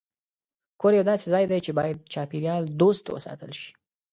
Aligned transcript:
کور 0.81 0.91
یو 0.97 1.03
داسې 1.11 1.25
ځای 1.33 1.45
دی 1.51 1.59
چې 1.65 1.71
باید 1.79 2.05
چاپېریال 2.13 2.63
دوست 2.81 3.03
وساتل 3.09 3.51
شي. 3.59 3.71